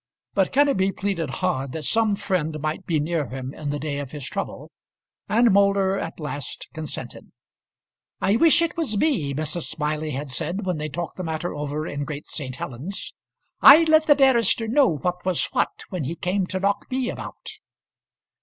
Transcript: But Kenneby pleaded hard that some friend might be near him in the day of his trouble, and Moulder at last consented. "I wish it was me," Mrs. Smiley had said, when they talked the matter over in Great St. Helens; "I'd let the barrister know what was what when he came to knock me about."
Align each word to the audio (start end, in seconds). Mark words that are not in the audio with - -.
But 0.33 0.51
Kenneby 0.51 0.93
pleaded 0.97 1.29
hard 1.29 1.73
that 1.73 1.83
some 1.83 2.15
friend 2.15 2.59
might 2.59 2.87
be 2.87 2.99
near 2.99 3.27
him 3.27 3.53
in 3.53 3.69
the 3.69 3.77
day 3.77 3.99
of 3.99 4.13
his 4.13 4.25
trouble, 4.25 4.71
and 5.29 5.51
Moulder 5.51 5.99
at 5.99 6.19
last 6.19 6.67
consented. 6.73 7.31
"I 8.19 8.35
wish 8.35 8.63
it 8.63 8.75
was 8.75 8.97
me," 8.97 9.31
Mrs. 9.31 9.67
Smiley 9.67 10.09
had 10.09 10.31
said, 10.31 10.65
when 10.65 10.79
they 10.79 10.89
talked 10.89 11.17
the 11.17 11.23
matter 11.23 11.53
over 11.53 11.85
in 11.85 12.03
Great 12.03 12.25
St. 12.25 12.55
Helens; 12.55 13.13
"I'd 13.61 13.89
let 13.89 14.07
the 14.07 14.15
barrister 14.15 14.67
know 14.67 14.87
what 14.97 15.23
was 15.23 15.45
what 15.51 15.83
when 15.89 16.05
he 16.05 16.15
came 16.15 16.47
to 16.47 16.59
knock 16.59 16.87
me 16.89 17.09
about." 17.11 17.59